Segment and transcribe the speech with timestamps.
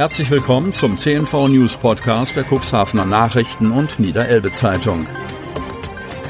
[0.00, 5.06] Herzlich willkommen zum CNV News Podcast der Cuxhavener Nachrichten und Niederelbe Zeitung.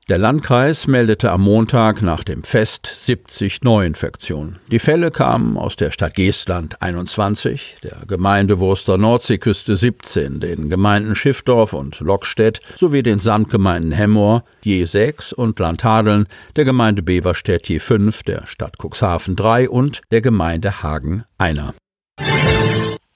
[0.08, 4.60] Der Landkreis meldete am Montag nach dem Fest 70 Neuinfektionen.
[4.70, 11.16] Die Fälle kamen aus der Stadt Geestland 21, der Gemeinde Wurster Nordseeküste 17, den Gemeinden
[11.16, 17.80] Schiffdorf und Lockstedt sowie den Samtgemeinden Hemmoor je 6 und Landhadeln, der Gemeinde Beverstedt je
[17.80, 21.74] 5, der Stadt Cuxhaven 3 und der Gemeinde Hagen einer.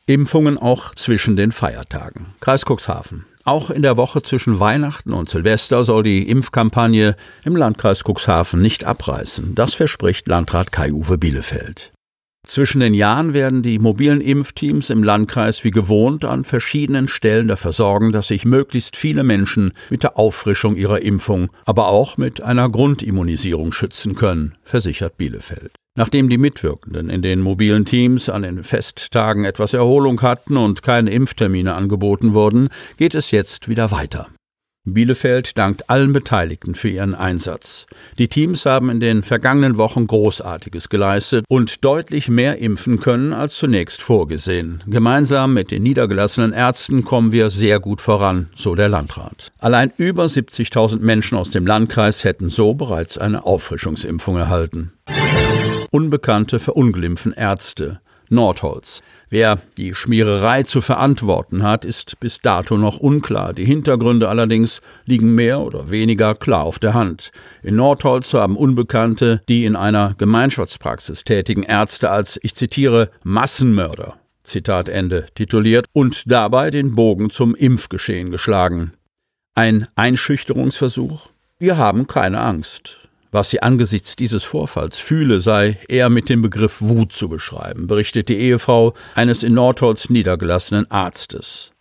[0.08, 2.34] Impfungen auch zwischen den Feiertagen.
[2.40, 3.26] Kreis Cuxhaven.
[3.46, 8.84] Auch in der Woche zwischen Weihnachten und Silvester soll die Impfkampagne im Landkreis Cuxhaven nicht
[8.84, 9.56] abreißen.
[9.56, 11.92] Das verspricht Landrat Kai-Uwe Bielefeld.
[12.48, 17.74] Zwischen den Jahren werden die mobilen Impfteams im Landkreis wie gewohnt an verschiedenen Stellen dafür
[17.74, 22.70] sorgen, dass sich möglichst viele Menschen mit der Auffrischung ihrer Impfung, aber auch mit einer
[22.70, 25.74] Grundimmunisierung schützen können, versichert Bielefeld.
[25.96, 31.12] Nachdem die Mitwirkenden in den mobilen Teams an den Festtagen etwas Erholung hatten und keine
[31.12, 34.28] Impftermine angeboten wurden, geht es jetzt wieder weiter.
[34.86, 37.86] Bielefeld dankt allen Beteiligten für ihren Einsatz.
[38.18, 43.58] Die Teams haben in den vergangenen Wochen Großartiges geleistet und deutlich mehr impfen können als
[43.58, 44.84] zunächst vorgesehen.
[44.88, 49.52] Gemeinsam mit den niedergelassenen Ärzten kommen wir sehr gut voran, so der Landrat.
[49.60, 54.94] Allein über 70.000 Menschen aus dem Landkreis hätten so bereits eine Auffrischungsimpfung erhalten.
[55.92, 58.00] Unbekannte verunglimpfen Ärzte.
[58.30, 59.02] Nordholz.
[59.32, 63.54] Wer die Schmiererei zu verantworten hat, ist bis dato noch unklar.
[63.54, 67.32] Die Hintergründe allerdings liegen mehr oder weniger klar auf der Hand.
[67.62, 74.90] In Nordholz haben Unbekannte die in einer Gemeinschaftspraxis tätigen Ärzte als, ich zitiere, Massenmörder, Zitat
[74.90, 78.94] Ende, tituliert und dabei den Bogen zum Impfgeschehen geschlagen.
[79.54, 81.30] Ein Einschüchterungsversuch?
[81.60, 83.09] Wir haben keine Angst.
[83.32, 88.28] Was sie angesichts dieses Vorfalls fühle, sei eher mit dem Begriff Wut zu beschreiben, berichtet
[88.28, 91.72] die Ehefrau eines in Nordholz niedergelassenen Arztes.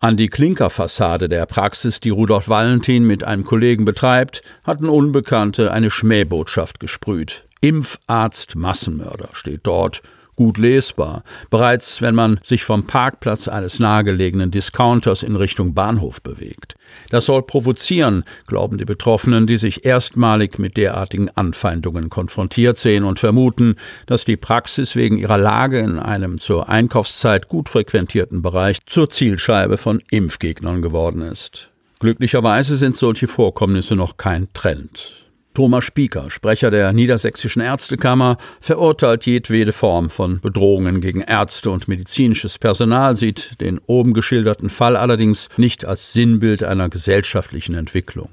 [0.00, 5.90] An die Klinkerfassade der Praxis, die Rudolf Valentin mit einem Kollegen betreibt, hatten Unbekannte eine
[5.90, 7.46] Schmähbotschaft gesprüht.
[7.60, 10.02] Impfarzt Massenmörder steht dort
[10.36, 16.76] gut lesbar, bereits wenn man sich vom Parkplatz eines nahegelegenen Discounters in Richtung Bahnhof bewegt.
[17.10, 23.18] Das soll provozieren, glauben die Betroffenen, die sich erstmalig mit derartigen Anfeindungen konfrontiert sehen und
[23.18, 23.76] vermuten,
[24.06, 29.78] dass die Praxis wegen ihrer Lage in einem zur Einkaufszeit gut frequentierten Bereich zur Zielscheibe
[29.78, 31.70] von Impfgegnern geworden ist.
[31.98, 35.25] Glücklicherweise sind solche Vorkommnisse noch kein Trend.
[35.56, 42.58] Thomas Spieker, Sprecher der Niedersächsischen Ärztekammer, verurteilt jedwede Form von Bedrohungen gegen Ärzte und medizinisches
[42.58, 48.28] Personal, sieht den oben geschilderten Fall allerdings nicht als Sinnbild einer gesellschaftlichen Entwicklung.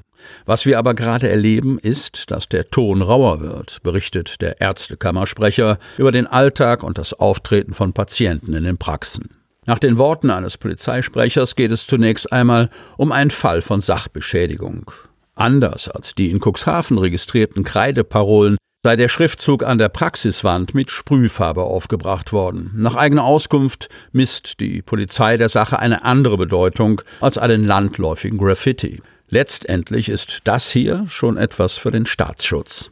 [0.46, 6.12] Was wir aber gerade erleben, ist, dass der Ton rauer wird, berichtet der Ärztekammersprecher über
[6.12, 9.30] den Alltag und das Auftreten von Patienten in den Praxen.
[9.66, 14.92] Nach den Worten eines Polizeisprechers geht es zunächst einmal um einen Fall von Sachbeschädigung.
[15.36, 21.64] Anders als die in Cuxhaven registrierten Kreideparolen sei der Schriftzug an der Praxiswand mit Sprühfarbe
[21.64, 22.72] aufgebracht worden.
[22.76, 29.02] Nach eigener Auskunft misst die Polizei der Sache eine andere Bedeutung als einen landläufigen Graffiti.
[29.30, 32.92] Letztendlich ist das hier schon etwas für den Staatsschutz.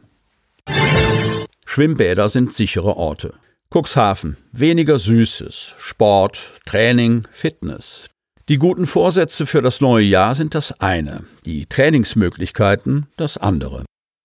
[1.66, 3.34] Schwimmbäder sind sichere Orte.
[3.72, 4.36] Cuxhaven.
[4.52, 5.76] Weniger Süßes.
[5.78, 8.11] Sport, Training, Fitness.
[8.48, 13.84] Die guten Vorsätze für das neue Jahr sind das eine, die Trainingsmöglichkeiten das andere.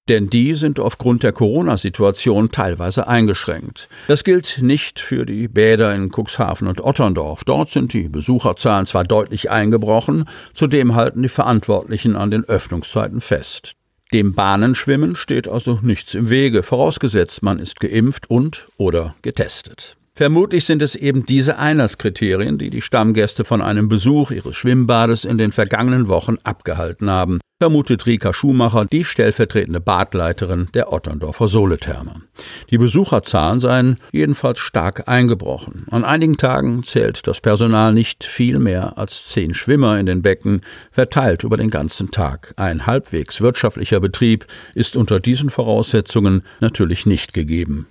[0.09, 3.89] Denn die sind aufgrund der Corona-Situation teilweise eingeschränkt.
[4.07, 7.43] Das gilt nicht für die Bäder in Cuxhaven und Otterndorf.
[7.43, 10.23] Dort sind die Besucherzahlen zwar deutlich eingebrochen,
[10.53, 13.73] zudem halten die Verantwortlichen an den Öffnungszeiten fest.
[14.13, 19.97] Dem Bahnenschwimmen steht also nichts im Wege, vorausgesetzt man ist geimpft und oder getestet.
[20.17, 25.37] Vermutlich sind es eben diese Einlasskriterien, die die Stammgäste von einem Besuch ihres Schwimmbades in
[25.37, 32.21] den vergangenen Wochen abgehalten haben vermutet Rika Schumacher, die stellvertretende Badleiterin der Otterndorfer Soletherme.
[32.69, 35.85] Die Besucherzahlen seien jedenfalls stark eingebrochen.
[35.89, 40.61] An einigen Tagen zählt das Personal nicht viel mehr als zehn Schwimmer in den Becken,
[40.91, 42.53] verteilt über den ganzen Tag.
[42.57, 47.87] Ein halbwegs wirtschaftlicher Betrieb ist unter diesen Voraussetzungen natürlich nicht gegeben.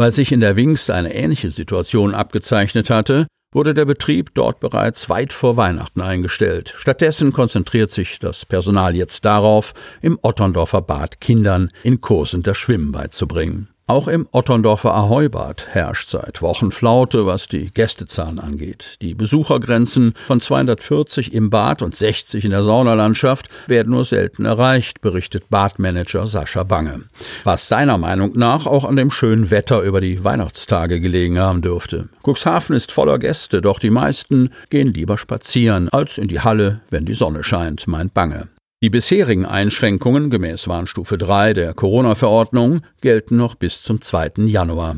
[0.00, 5.10] Weil sich in der Wingst eine ähnliche Situation abgezeichnet hatte, wurde der Betrieb dort bereits
[5.10, 6.72] weit vor Weihnachten eingestellt.
[6.74, 12.92] Stattdessen konzentriert sich das Personal jetzt darauf, im Otterndorfer Bad Kindern in Kursen das Schwimmen
[12.92, 13.68] beizubringen.
[13.90, 18.94] Auch im Otterndorfer Ahoybad herrscht seit Wochen Flaute, was die Gästezahlen angeht.
[19.02, 25.00] Die Besuchergrenzen von 240 im Bad und 60 in der Saunalandschaft werden nur selten erreicht,
[25.00, 27.06] berichtet Badmanager Sascha Bange.
[27.42, 32.10] Was seiner Meinung nach auch an dem schönen Wetter über die Weihnachtstage gelegen haben dürfte.
[32.24, 37.06] Cuxhaven ist voller Gäste, doch die meisten gehen lieber spazieren als in die Halle, wenn
[37.06, 38.50] die Sonne scheint, meint Bange.
[38.82, 44.46] Die bisherigen Einschränkungen gemäß Warnstufe 3 der Corona-Verordnung gelten noch bis zum 2.
[44.46, 44.96] Januar.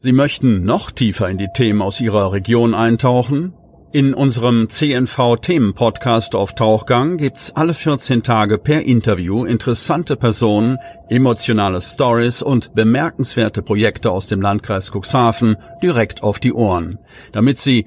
[0.00, 3.54] Sie möchten noch tiefer in die Themen aus Ihrer Region eintauchen?
[3.90, 10.76] In unserem CNV-Themen-Podcast auf Tauchgang gibt's alle 14 Tage per Interview interessante Personen,
[11.08, 16.98] emotionale Stories und bemerkenswerte Projekte aus dem Landkreis Cuxhaven direkt auf die Ohren.
[17.32, 17.86] Damit Sie